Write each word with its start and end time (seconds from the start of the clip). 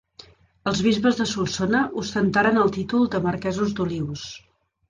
Els 0.71 0.79
bisbes 0.85 1.19
de 1.19 1.27
Solsona 1.33 1.83
ostentaren 2.05 2.59
el 2.65 2.75
títol 2.79 3.07
de 3.17 3.23
marquesos 3.29 3.77
d'Olius. 3.81 4.29